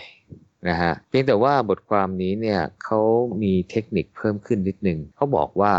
[0.68, 3.02] นะฮะเพียงแต่ว่าบทความนี้เนี่ยเขา
[3.43, 5.74] มีเทคนิคเพิ่มขึ้นนิดนึงเขาบอกว่า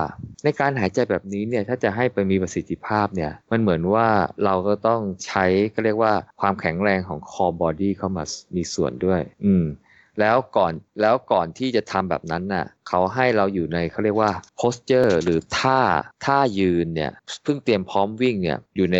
[0.44, 4.08] ในการหายใจแบบนี้เนี่ยถ้าจะให้ไปมีประสิทธิภาพเนี่ยมันเหมือนว่า
[4.44, 8.24] เราก็ต้องใช้ก็เรียกว่าความแข็งแรงของคอบอดี้เข้ามา
[8.56, 9.64] มีส่วนด้วย อืม
[10.20, 15.80] แล้วก่อนแล้วก่อนที่จะทำแบบนั้นน่ะเขาให้เราอยู่ในเขาเรียกว่า posture หรือท่า
[16.24, 17.10] ท่ายืนเนี่ย
[17.44, 18.98] เพิ่งเตรียมพร้อมวิ่งเนี่ยอยู่ใน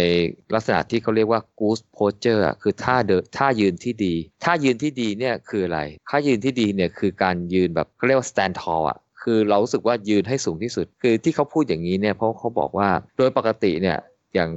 [0.55, 13.99] ลักษณะที่เขาเรียกว่า goose posture คือท่าเดินท่ายืนที่ดี ท่ายืนที่ดีเนี่ยคืออะไรท่ายืนที่ดีเนี่ยคือการยืนแบบเขาเรียกว่า stand tall อะคือเรารู้สึกว่ายืนให้สูงที่สุด คือที่เขาพูดอย่างนี้เนี่ยเพราะเขาบอกว่าโดยปกติเนี่ย
[14.35, 14.51] อย่าง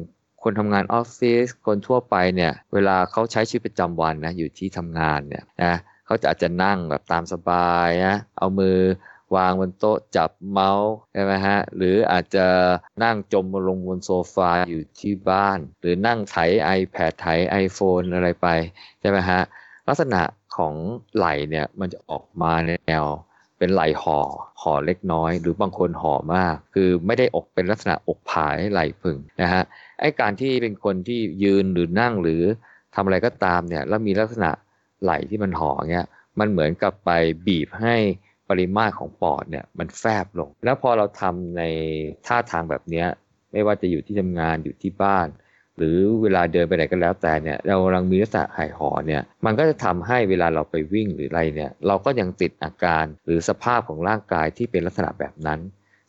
[0.44, 5.76] คนทำงานออฟฟิศคนทั่วไปเนี่ยเวลาเขาใช้ชีวิตประจำวันนะอยู่ที่ทำงานเนี่ยนะ
[6.14, 8.78] เขาจะอาจจะนั่งแบบตามสบายนะเอามือ
[9.36, 12.48] วางบนโต๊ะจับเมาส์ใช่ไหมฮะหรืออาจจะ
[13.04, 16.38] นั่งจมลงบนโซฟาอยู่ที่บ้าน หรือนั่งไถ
[16.80, 17.28] iPad ไถ
[17.64, 18.48] iPhone อะไรไป
[19.00, 19.42] ใช่ไหมฮะ
[19.88, 20.22] ลักษณะ
[20.58, 20.74] ของ
[21.16, 23.06] ไหลเนี่ยมันจะออกมาในแนว
[23.58, 24.20] เป็นไหลห่อ
[24.62, 29.64] ห่อเล็กน้อย หรือบางคนห่อมาก คือไม่ได้อกเป็นลักษณะอกผายไหลพึงนะฮะ
[30.00, 32.44] ไอการที่เป็นคนที่ยืนหรือนั่งหรือ
[32.96, 34.52] ทำอะไรก็ตามเนี่ยแล้วมีลักษณะ
[35.04, 36.08] ไหลที่มันห่อเงี้ย
[36.40, 37.10] มันเหมือนกับไป
[37.48, 37.96] บีบให้
[38.50, 41.64] ปริมาตรของปอดเนี่ยมันแฟบลง แล้วพอเราทำใน
[42.26, 43.08] ท่าทางแบบเนี้ย
[43.52, 45.28] ไม่ว่าจะอยู่ที่ทำงานอยู่ที่บ้าน
[45.78, 55.60] หรือเวลาเดินไปไหนก็แล้วแต่เนี่ยเรากำลังมีลักษณะหายหอเนี่ยมันก็จะทำให้เวลาเราไปวิ่งหรืออะไรเนี่ยเราก็ยังติดอาการหรือสภาพของร่างกายที่เป็นลักษณะแบบนั้น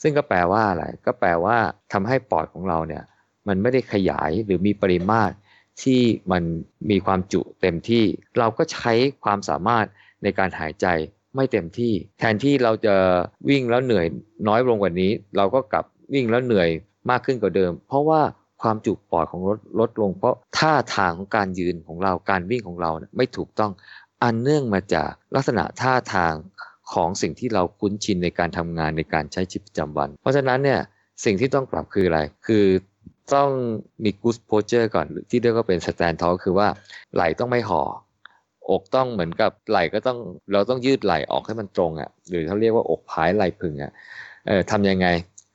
[0.02, 1.56] ซึ่งก็แปลว่าอะไรก็แปลว่า
[1.92, 3.02] ทำให้ปอดของเราเนี่ย
[3.48, 5.34] มันไม่ได้ขยายหรือมีปริมาตร
[5.82, 6.42] ที่มัน
[6.90, 8.04] มีความจุเต็มที่
[8.38, 8.92] เราก็ใช้
[9.24, 9.86] ความสามารถ
[10.22, 10.86] ในการหายใจ
[11.36, 12.94] ไม่เต็มที่ แทนที่เราจะ
[13.48, 14.06] วิ่งแล้วเหนื่อย
[14.48, 15.84] น้อยลงกว่านี้ เราก็กลับ
[16.14, 16.68] วิ่งแล้วเหนื่อย
[17.10, 18.20] มากขึ้นกว่าเดิม เพราะว่า
[18.62, 23.72] ความจุปอดของรถลดลง เพราะท่าทางของการยืนของเราการวิ่งของเราไม่ถูกต้อง
[24.22, 26.34] อันเนื่องมาจากลักษณะท่าทาง
[26.92, 30.80] ของสิ่งที่เราคุ้นชินในการทำงานในการใช้ชีวิตประจำวัน เพราะฉะนั้นเนี่ย
[31.24, 32.64] สิ่งที่ต้องปรับคืออะไร คือ
[33.34, 33.48] ต้อง
[34.04, 36.68] มี good posture ก่อนที่เรียกว่าเป็น stand tall คือว่า
[37.14, 37.82] ไหล่ต้องไม่ห่อ
[38.70, 40.18] อกต้องเหมือนกับไหล่ก็ต้อง
[40.52, 43.92] เราต้องยืดไหล่ออกให้มันตรงอะ่ะหรือเขาเรียกว่าอกผายไหล่พึงอะ่ะ
[44.46, 45.06] เออทำยังไง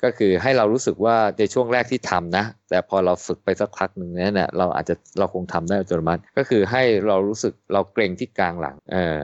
[0.04, 9.18] ก็คือให้เรารู้สึกว่าในช่วงแรกที่ทำนะ แต่พอเราฝึกไปสักพักหนึ่งเนี่ยนะเราอาจจะเราคงทำได้อัตโนมัติ ก็คือให้เรารู้สึกเราเกรงที่กลางหลังเออ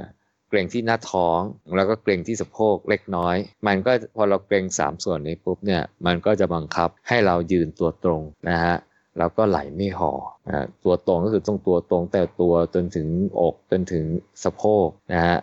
[0.56, 1.40] กรงที่หน้าท้อง
[1.76, 3.36] แล้วก็เกรงที่สะโพกเล็กน้อย
[3.68, 8.76] มันก็พอเราเกรงสามส่วนนี้ปุ๊บเนี่ยมันก็จะบังคับให้เรายืนตัวตรงนะฮะ
[9.18, 10.12] แล้วก็ไหลไม่ห่อ
[10.50, 13.08] อ่าตัวตรงก็คือต้องตัวตรงแต่ตัวจนถึง
[13.40, 14.06] อกจนถึง
[14.44, 15.38] สะโพกนะฮะ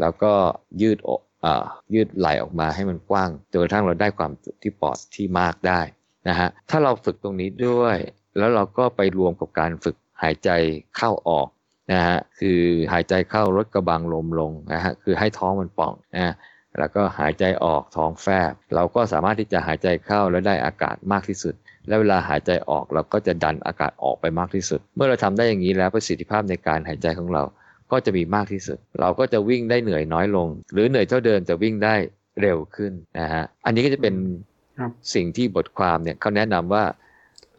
[0.00, 0.32] แล้วก็
[0.82, 5.80] ยืดอกอ่ายืดไหลออกมาให้มันกว้างจนกระทั่งเราได้ความจุที่ปอดที่มากได้
[6.28, 7.96] นะฮะถ้าเราฝึกตรงนี้ด้วย
[8.38, 10.50] แล้วเราก็ไปรวมกับการฝึกหายใจ
[10.96, 11.48] เข้าออก
[11.92, 12.60] นะฮะคือ
[12.92, 16.34] หายใจเข้าลดกระบังลมลงนะฮะคือให้ท้องมันป่องนะ
[16.78, 21.54] แล้วก็หายใจออกท้องแฟบ เราก็สามารถที่จะหายใจเข้าแล้วได้อากาศมากที่สุด
[21.88, 27.42] และเวลาหายใจออกเราก็จะดันอากาศออกไปมากที่สุด เมื่อเราทำได้อย่างนี้แล้วประสิทธิภาพในการหายใจของเรา
[27.92, 31.94] ก็จะมีมากที่สุด เราก็จะวิ่งได้เหนื่อยน้อยลง หรือเหนื่อยเท่าเดิมจะวิ่งได้
[32.40, 34.14] เร็วขึ้นนะฮะอันนี้ก็จะเป็น
[34.78, 36.84] ครับสิ่งที่บทความเนี่ยเขาแนะนำว่า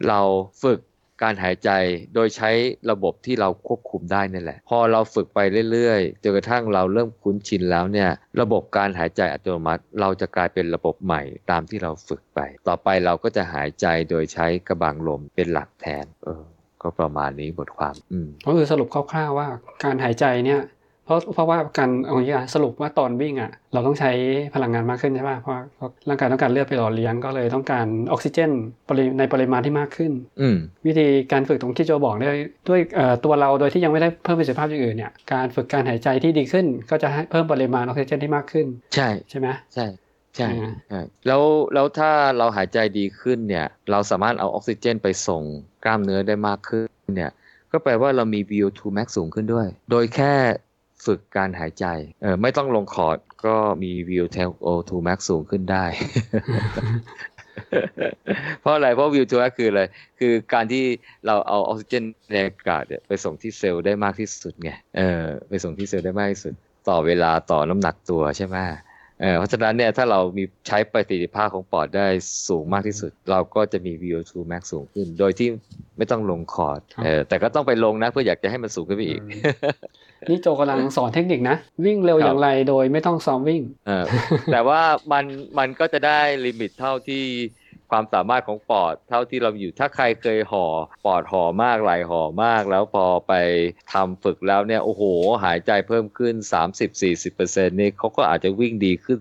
[0.08, 0.20] เรา
[0.62, 0.80] ฝึก
[1.22, 1.70] การหายใจ
[2.14, 2.50] โดยใช้
[2.90, 5.38] ระบบที่เราควบคุมได้นี่แหละ พอเราฝึกไป
[5.72, 16.44] เรื่อยๆจนกระทั่งเราเริ่มคุ้นชินแล้วเนี่ยระบบการหายใจอัตโนมัติ เราจะกลายเป็นระบบใหม่ตามที่เราฝึกไป ต่อไปเราก็จะหายใจโดยใช้กระบังลมเป็นหลักแทน เออ
[16.82, 19.48] ก็ประมาณนี้บทความ อืมก็คือสรุปคร่าวๆว่า
[19.84, 20.60] การหายใจเนี่ย
[21.06, 24.10] เพราะเพราะว่าการเอาอย่างนี้อะสรุปว่าตอนวิ่งอะเราต้องใช้
[24.54, 28.50] พลังงานมากขึ้นใช่ป่ะเพราะเพราะร่างกายต้องการเลือดไปหล่อเลี้ยงก็เลยต้องการออกซิเจน
[28.88, 32.38] ปริในปริมาณที่มากขึ้นอืมวิธีการฝึกตรงที่โจบอกด้วย
[32.68, 39.86] ด้วยเอ่อตัวเราโดยที่ยังไม่ได้เพิ่มประสิทธิภาพอย่างอื่นเนี่ยการฝึกการหายใจที่ดีขึ้น ก็จะให้เพิ่มปริมาณออกซิเจนที่มากขึ้น ใช่ใช่ไหมใช่
[40.36, 41.42] ใช่อืมใช่แล้ว
[41.74, 45.42] แล้วถ้าเราหายใจดีขึ้นเนี่ย เราสามารถเอาออกซิเจนไปส่ง
[45.84, 47.32] กล้ามเนื้อได้มากขึ้นเนี่ย
[47.72, 50.32] ก็แปลว่าเรามี VO2 max สูงขึ้นด้วย โดยแค่
[51.06, 51.86] ฝึกการหายใจ
[52.22, 55.84] เออไม่ต้องลงคอร์ดก็มี VO2 max สูงขึ้นได้
[58.60, 59.82] เพราะอะไรเพราะ VO2 max คืออะไร
[60.20, 60.84] คือการที่
[61.26, 66.54] เราเอาออกซิเจนในอากาศไปส่งที่เซลล์ได้มากที่สุดไงเออไปส่งที่เซลล์ได้มากที่สุด
[66.88, 68.56] ต่อเวลาต่อน้ำหนักตัวใช่ไหม
[69.20, 72.06] เออเพราะฉะนั้นเนี่ยถ้าเรามีใช้ประสิทธิภาพของปอดได้
[72.48, 75.48] สูงมากที่สุด เราก็จะมี VO2 max สูงขึ้น โดยที่
[75.96, 79.20] ไม่ต้องลงคอร์ดเออแต่ก็ต้องไปลงนะเพื่ออยากจะให้มันสูงขึ้นไปอีก
[80.28, 84.04] นี่โจกำลังสอนเทคนิคนะ วิ่งเร็วครับอย่างไรโดยไม่ต้องซ้อมวิ่งเออ
[84.52, 84.80] แต่ว่า
[85.12, 85.24] มัน
[85.58, 87.24] มันก็จะได้ลิมิตเท่าที่
[87.90, 90.66] ความสามารถของปอดเท่าที่เราอยู่ถ้าใครเคยห่อ
[91.06, 93.32] ปอดห่อมากไหลห่อมาก แล้วพอไป
[93.92, 95.02] ทำฝึกแล้วเนี่ยโอ้โห
[95.44, 96.34] หายใจเพิ่มขึ้น
[97.06, 99.18] 30-40%นี่เขาก็อาจจะวิ่งดีขึ้น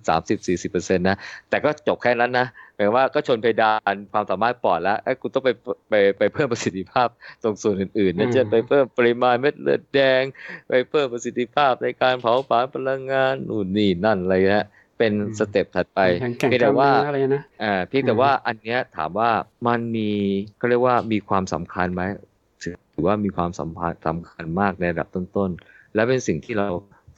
[0.48, 1.18] 30-40%นะ
[1.50, 5.50] แต่ก็จบแค่นั้นนะหมายว่าก็ชนเพดานความสามารถปอดแล้วไอ้ยกูต้องไป
[5.90, 7.08] ไปไปเพิ่มประสิทธิภาพ
[7.44, 10.24] ตรงส่วนอื่นๆนะอืมเช่นไปเพิ่มปริมาณเม็ดเลือดแดง
[10.70, 19.30] ไปเพิ่มประสิทธิภาพในการเผาผลาญพลังงานนู่นนี่นั่นอะไรฮะ เป็นสเต็ปถัดไปแข่งแข่งเพียงกแต่ล้ามว่าเนื้ออะไรนะอ่าเพียงแต่อืมว่าอันเนี้ยถามว่า
[19.68, 20.10] มันมี
[20.60, 22.04] ก็เรียกว่ามีความสำคัญไหม
[22.94, 26.70] ถือว่ามีความสัมพันธ์สำคัญมากในระดับต้นๆ และเป็นสิ่งที่เรา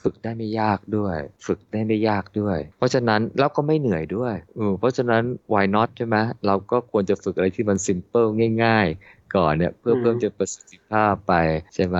[0.02, 8.28] ฝึกได้ไม่ยากด้วย ฝึกได้ไม่ยากด้วย เพราะฉะนั้นแล้วก็ไม่เหนื่อยด้วยเออเพราะฉะนั้น why not ใช่ไหมเราก็ควรจะฝึกอะไรที่มัน simple
[8.64, 11.34] ง่าย ๆ ก่อนเนี่ยเพื่อเพิ่มจะประสิทธิภาพไป
[11.74, 11.98] ใช่ไหม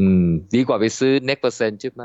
[0.00, 2.02] อืม ดีกว่าไปซื้อ next percent ใช่ไหม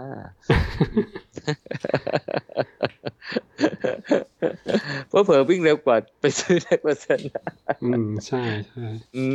[5.09, 7.23] เพราะเผลอวิ่งเร็วกว่าไปซื้อ next percent
[7.83, 8.85] อืม ใช่ใช่
[9.17, 9.25] อื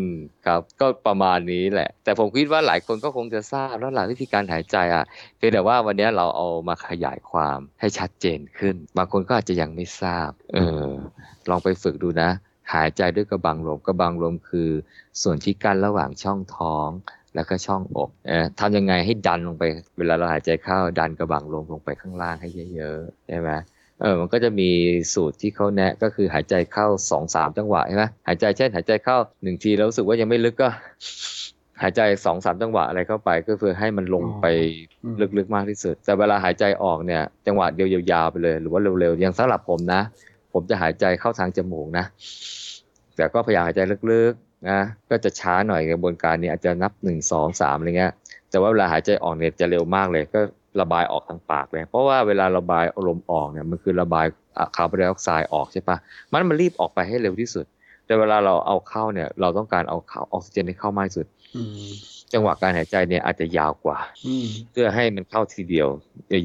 [0.00, 0.02] ม
[0.46, 5.04] ครับ ก็ประมาณนี้แหละ แต่ผมคิดว่าหลายคนก็คงจะทราบแล้วหลักวิธีการหายใจอะ
[5.36, 10.88] เพียงแต่ว่าวันนี้เราเอามาขยายความให้ชัดเจนขึ้น บางคนก็อาจจะยังไม่ทราบ เออ
[11.50, 12.30] ลองไปฝึกดูนะ
[12.74, 14.70] หายใจด้วยกระบังลมกระบังลมคือ
[15.22, 16.88] ส่วนที่กั้นระหว่างช่องท้อง
[17.34, 19.64] แล้วก็ช่องอกเออทำยังไงให้ดันลงไป
[19.98, 23.50] เวลาเราหายใจเข้าดันกระบังลมลงไปข้างล่างให้เยอะๆใช่ไหม
[24.00, 24.70] เออ มันก็จะมี
[25.14, 30.68] สูตรที่เขาแนะก็คือหายใจเข้าสองสามจังหวะใช่ไหมหายใจเช่น หายใจเข้าหนึ่งทีแล้วรู้สึกว่ายังไม่ลึกก็
[31.82, 34.46] หายใจสองสามจังหวะอะไรเข้าไปก็เพื่อให้มันลงไป
[35.04, 40.00] อืมลึกๆมากที่สุด แต่เวลาหายใจออกเนี่ย จังหวะเดียวยาวๆไปเลย หรือว่าเร็วๆอย่างสำหรับผมนะ
[40.52, 42.04] ผมจะหายใจเข้าทางจมูกนะ
[43.16, 43.80] แต่ก็พยายามหายใจ
[44.12, 48.12] ลึกๆ นะก็จะช้าหน่อยกระบวนการนี้อาจจะนับหนึ่งสองสามอะไรเงี้ย
[48.50, 50.40] แต่ว่าเวลาหายใจออกเนี่ยจะเร็วมากเลย ก็
[50.80, 54.26] ระบายออกทางปากเลย เพราะว่าเวลาระบายอารมณ์ออกเนี่ยมันคือระบาย
[54.58, 55.96] อะคาร์บอนไดออกไซด์ออกใช่ปะ
[56.32, 57.64] มันมันรีบออกไปให้เร็วที่สุด
[58.06, 61.88] แต่เวลาเราเอาเข้าเนี่ย เราต้องการเอาเข้าออกซิเจนให้เข้ามากที่สุดอืม
[62.32, 65.88] จังหวะการหายใจเนี่ยอาจจะยาวกว่าอืมเพื่อให้มันเข้าทีเดียว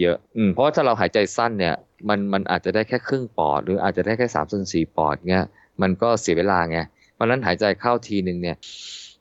[0.02, 1.76] เยอะๆอืมเพราะว่าถ้าเราหายใจสั้นเนี่ย
[2.10, 5.45] มันมันอาจจะได้แค่ครึ่งปอด หรืออาจจะได้แค่สามส่วนสี่ปอดเงี้ย
[5.82, 8.58] มันก็เสียเวลาไงเพ ราะฉะนั้นหายใจเข้าทีหนึ่งเนี่ย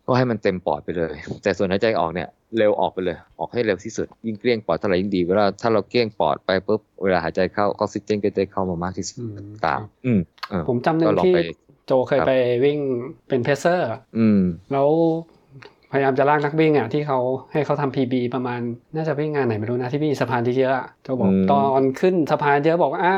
[0.07, 11.41] ก็ให้มันเต็มปอดไปเลย แต่ส่วนหายใจออกเนี่ยเร็วออกไปเลย ออกให้เร็วที่สุด ยิ่งเกลี้ยงปอดเท่าไหร่ยิ่งดี เวลาถ้าเราเกลี้ยงปอดไปปุ๊บเวลาหายใจเข้าออกซิเจนก็จะเข้ามามากที่สุดอืมตาม อืมเออผมจำหนึ่ก็งลองที่ไป
[11.87, 12.33] โจเคยครับไป
[12.65, 12.79] วิ่ง
[13.29, 13.89] เป็นเพเซอร์
[14.19, 14.41] อืม
[14.73, 14.89] แล้ว
[15.93, 17.19] พยายามจะลากนักวิ่งอะที่เขา
[17.53, 18.61] ให้เขาทำ PB ประมาณ
[18.95, 23.17] น่าจะวิ่งงานไหนไม่รู้นะที่มีสะพานที่เยอะอะโจบอกอืมตอนขึ้นสะพานเยอะบอกว่าอ่า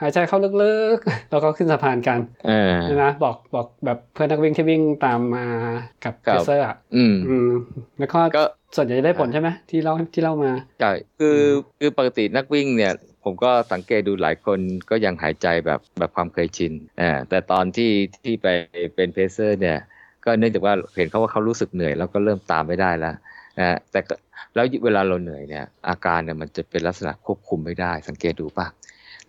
[0.00, 5.44] หายใจเข้าลึกๆ แล้วก็ขึ้นสะพานกันเออใช่ไหมบอกบอกแบบเพื่อนนักวิ่งที่วิ่งตามมา
[6.04, 7.50] กับครัเพบเซอร์อะอืมอืม
[7.98, 8.44] แล้วก็ก็
[8.76, 11.38] ส่วนใหญ่ได้ผลใช่ไหมที่เล่าที่เล่ามาใช่คือ
[11.78, 12.92] คือปกตินักวิ่งเนี่ย
[13.24, 14.58] ผมก็สังเกตดูหลายคน
[14.90, 18.46] ก็ยังหายใจแบบแบบความเคยชินอ่าแต่ตอนที่ที่ไป
[18.94, 19.78] เป็นเพเซอร์เนี่ย
[20.24, 23.14] ก็เนื่องจากว่าเห็นเขาว่าเขารู้สึกเหนื่อยแล้วก็เริ่มตามไม่ได้แล้ว
[23.58, 24.14] นะแต่ก็
[24.54, 28.66] แล้วเวลาเราเหนื่อยเนี่ยอาการเนี่ยมันจะเป็นลักษณะควบคุมไม่ได้ สังเกตดูป่ะ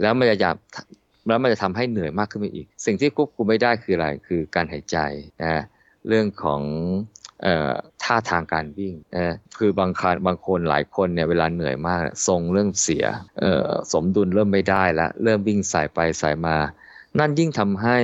[0.01, 0.55] แล้วมันจะอยาก
[1.27, 4.97] แล้วมันจะทำให้เหนื่อยมากขึ้นไปอีก สิ่งที่ควบคุมไม่ได้คืออะไรคือการหายใจ
[5.43, 5.63] นะ
[6.07, 6.61] เรื่องของ
[8.03, 13.05] ท่าทางการวิ่งนะคือบางคันบางคนหลายคนเนี่ยเวลาเหนื่อยมากทรงเริ่มเสีย
[13.93, 16.55] สมดุลเริ่มไม่ได้แล้วเริ่มวิ่งสายไปสายมา
[17.19, 17.97] นั่นยิ่งทำให้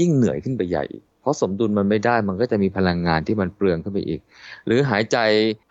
[0.00, 0.84] ยิ่งเหนื่อยขึ้นไปใหญ่
[1.20, 4.20] เพราะสมดุลมันไม่ได้มันก็จะมีพลังงานที่มันเปลืองขึ้นไปอีก
[4.66, 5.18] หรือหายใจ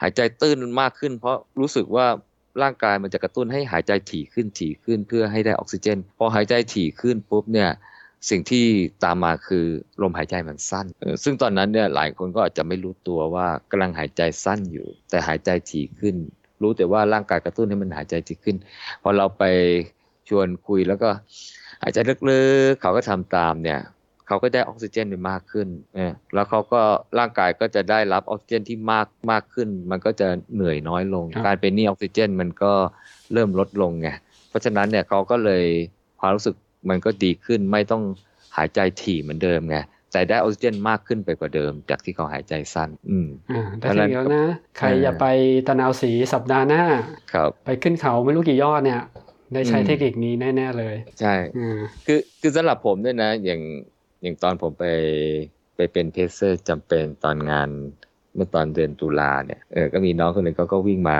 [0.01, 2.07] หายใจตื้นมากขึ้น เพราะรู้สึกว่า
[2.61, 7.69] ร่างกายมันจะกระตุ้นให้หายใจถี่ขึ้นถี่ขึ้นเพื่อให้ได้ออกซิเจน พอหายใจถี่ขึ้นปุ๊บเนี่ย
[8.29, 8.65] สิ่งที่
[9.03, 9.65] ตามมาคือ
[10.01, 10.85] ลมหายใจมันสั้น
[11.23, 16.15] ซึ่งตอนนั้นเนี่ยหลายคนก็อาจจะไม่รู้ตัวว่ากำลังหายใจสั้นอยู่ แต่หายใจถี่ขึ้น
[16.61, 18.55] รู้แต่ว่าร่างกายกระตุ้นให้มันหายใจถี่ขึ้น
[19.01, 19.43] พอเราไป
[20.29, 21.09] ชวนคุยแล้วก็
[21.83, 22.41] หายใจลึ
[22.71, 23.79] กๆเขาก็ทำตามเนี่ย
[24.27, 26.81] เขาก็ได้ออกซิเจนไปมากขึ้นเนี่ยแล้วเขาก็
[27.19, 32.71] ร่างกายก็จะได้รับออกซิเจนที่มากมากขึ้น มันก็จะเหนื่อยน้อยลง การเป็นนี่ออกซิเจนมันก็
[33.33, 34.09] เริ่มลดลงไง
[34.49, 35.65] เพราะฉะนั้นเนี่ยเขาก็เลย
[36.19, 36.55] ความรู้สึก
[36.89, 38.03] มันก็ดีขึ้นไม่ต้อง
[38.57, 39.77] หายใจถี่เหมือนเดิมไง
[40.11, 44.45] แต่ได้ออกซิเจนมากขึ้นไปกว่าเดิม จากที่เขาหายใจสั้น อืมอ่าแต่ทีเดียวนะ
[44.77, 45.25] ใครอย่าไป
[45.67, 46.83] ตะนาวสีสัปดาห์หน้า
[47.33, 49.01] ครับไปขึ้นเขาไม่รู้กี่ยอดเนี่ย
[49.53, 51.33] ได้ใช้เทคนิคนี้แน่ ๆ เลย ใช่
[52.05, 53.61] คือคือสำหรับผมด้วยนะ อย่าง
[54.21, 54.85] อย่างตอนผมไป
[55.75, 57.69] ไปเป็นเพเซอร์จำเป็นตอนงาน
[58.35, 61.19] เมื่อตอนเดือนตุลาเนี่ยเออก็มีน้องคนหนึ่งเขาก็วิ่งมา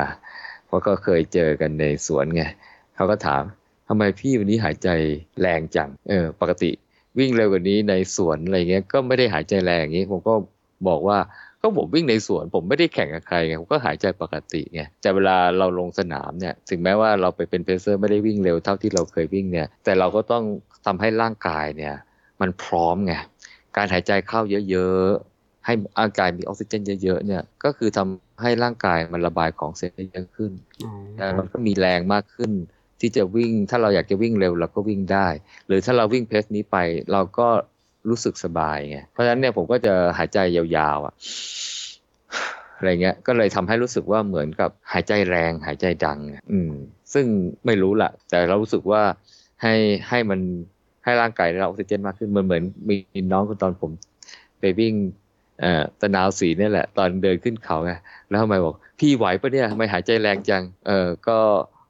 [0.67, 2.43] เพราะก็เคยเจอกันในสวนไง
[2.95, 3.43] เขาก็ถาม
[3.87, 4.89] ทำไมพี่วันนี้หายใจ
[5.41, 6.71] แรงจังเออปกติ
[7.19, 10.33] วิ่งเร็วกว่านี้ในสวนอะไรเงี้ยก็ไม่ได้หายใจแรงอย่างนี้ผมก็
[10.87, 11.17] บอกว่า
[11.61, 20.43] ก็ผมวิ่งในสวนผมไม่ได้แข่งกับใครไงผมก็หายใจปกติไงแต่เวลาเราลงสนามเนี่ยถึงแม้ว่าเราไปเป็นเพเซอร์ไม่ได้วิ่งเร็วเท่าที่เราเคยวิ่งเนี่ยแต่เราก็ต้อง
[20.85, 21.95] ทำให้ร่างกายเนี่ย
[22.41, 23.13] มันพร้อมไง
[23.77, 30.51] การหายใจเข้าเยอะๆ ให้ร่างกายมีออกซิเจนเยอะๆเนี่ยก็คือทำให้ร่างกายมันระบายของเสียได้เยอะขึ้น
[31.15, 32.51] แล้วมันก็มีแรงมากขึ้น
[33.01, 35.27] ที่จะวิ่งถ้าเราอยากจะวิ่งเร็วเราก็วิ่งได้
[35.67, 36.77] หรือถ้าเราวิ่งเพสนี้ไป
[37.11, 37.47] เราก็
[38.09, 41.13] รู้สึกสบายไงเพราะฉะนั้นเนี่ยผมก็จะหายใจยาวๆอะ
[42.77, 46.19] อะไรเงี้ยก็เลยทำให้รู้สึกว่าเหมือนกับหายใจแรงหายใจดัง
[46.51, 46.71] อืม
[47.13, 47.25] ซึ่ง
[47.65, 49.01] ไม่รู้ละแต่เรารู้สึกว่า
[49.61, 49.73] ให้
[50.09, 50.39] ให้มัน
[51.07, 52.95] ให้ร่างกายได้รับออกซิเจนมากขึ้นเหมือนเหมือนมี
[53.31, 53.91] น้องคนตอนผม
[54.59, 54.93] ไปวิ่ง
[55.61, 57.91] เอ่อตะนาวสีนี่แหละ ตอนเดินขึ้นเขาไง
[58.29, 61.37] แล้วทำไมบอก พี่ไหวปะเนี่ยทำไมหายใจแรงจังเออก็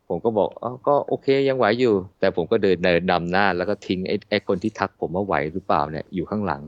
[0.09, 6.61] ผมก็บอกอ๋อก็โอเคยังไหวอยู่ แต่ผมก็เดินเดินนำหน้า แล้วก็ทิ้งไอ้ไอ้คนที่ทักผมว่าไหวหรือเปล่าเนี่ยอยู่ข้างหลัง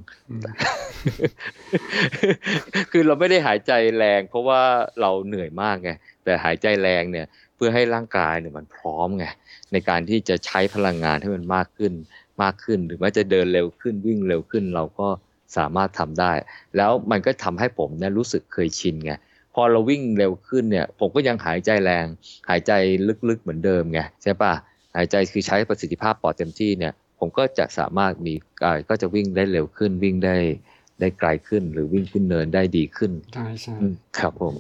[2.92, 4.62] คือเราไม่ได้หายใจแรง เพราะว่า
[5.02, 5.92] เราเหนื่อยมากไง
[6.24, 9.26] แต่หายใจแรงเนี่ย เพื่อให้ร่างกายเนี่ยมันพร้อมไง
[9.72, 11.94] ในการที่จะใช้พลังงานให้มันมากขึ้น
[12.44, 15.08] มากขึ้น หรือว่าจะเดินเร็วขึ้นวิ่งเร็วขึ้น เราก็
[15.58, 16.32] สามารถทำได้
[16.78, 19.14] แล้วมันก็ทำให้ผมเนี่ยรู้สึกเคยชินไง
[19.56, 22.06] พอเราวิ่งเร็วขึ้นเนี่ย ผมก็ยังหายใจแรง
[22.50, 22.72] หายใจ
[23.30, 24.54] ลึกๆเหมือนเดิมไงใช่ปะ
[24.96, 28.34] หายใจคือใช้ประสิทธิภาพปอดเต็มที่เนี่ย ผมก็จะสามารถมี
[28.90, 30.36] ก็จะวิ่งได้เร็วขึ้นวิ่งได้
[31.00, 33.76] ได้ไกลขึ้นหรือวิ่งขึ้นเนินได้ดีขึ้นใช่ใช่
[34.20, 34.56] ครับผม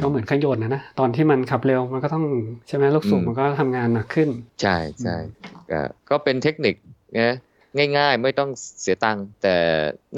[0.00, 2.24] ก็เหมือนขยนนะนะ ตอนที่มันขับเร็วมันก็ต้อง
[2.68, 4.28] ใช่ไหมลูกสูบมันก็ทำงานหนักขึ้น
[4.62, 5.16] ใช่ใช่
[6.10, 6.74] ก็เป็นเทคนิค
[7.18, 7.34] นะ
[7.98, 8.50] ง่ายๆ ไม่ต้อง
[8.80, 9.56] เสียตังค์แต่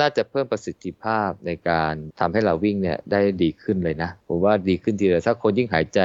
[0.00, 6.00] น่าจะเพิ่มประสิทธิภาพในการทำให้เราวิ่งเนี่ยได้ดีขึ้นเลยนะ ผมว่าดีขึ้นทีเดียวถ้าคนยิ่งหายใจ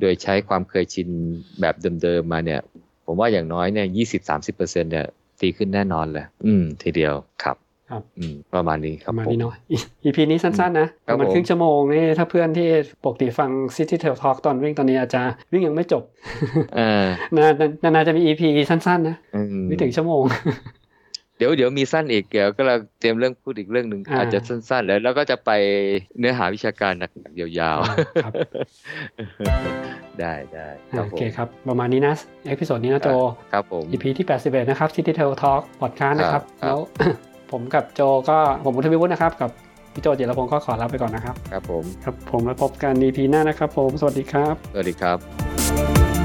[0.00, 1.08] โดยใช้ความเคยชิน
[1.60, 2.60] แบบเดิมๆมาเนี่ย
[3.06, 5.06] ผมว่าอย่างน้อยเนี่ยยี่สิบสามสิบเปอร์เซ็นเนี่ย
[5.42, 7.56] ดีขึ้นแน่นอนเลย อืม ทีเดียวครับ
[7.90, 9.52] ครับอืมประมาณนี้ครับประมาณนี้เนาะ
[10.04, 12.68] อีพีนี้สั้นๆนะประมาณครึ่งชั่วโมงนี่ถ้าเพื่อนที่
[13.04, 15.22] ปกติฟัง City Tail Talk ตอนวิ่งตอนนี้อาจจะ
[15.52, 16.02] วิ่งยังไม่จบ
[17.36, 19.16] นานาจะมี EP สั้นๆนะ
[19.68, 20.22] ไม่ถึงชั่วโมง
[21.38, 25.50] เดี๋ยวเดี๋ยวมีสั้นอีกเดี๋ยวก็เราเตรียมเรื่องพูดอีกเรื่องหนึ่งอาจจะสั้นๆ แล้วแล้วก็จะไป
[26.18, 30.68] เนื้อหาวิชาการหนักยาวๆได้ได้
[31.00, 32.14] โอเคครับ ประมาณนี้นะ
[32.48, 33.08] episode นี้นะโจ
[33.52, 36.78] ครับผม EP ที่ 81 นะครับ City Tail Talk พอดคาสต์นะครับแล้ว
[37.52, 39.50] ผมกับโจก็ผมหมูทวีวุฒินะครับ กับ
[39.94, 46.15] พี่โจจิรพงศ์ก็ขอลาไปก่อนนะครับ ครับผม ครับผมมาพบกัน EP หน้านะครับผม สวัสดีครับ สวัสดีครับ